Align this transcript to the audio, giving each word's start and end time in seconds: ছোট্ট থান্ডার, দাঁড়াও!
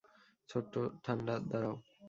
ছোট্ট 0.49 0.73
থান্ডার, 1.03 1.39
দাঁড়াও! 1.51 1.75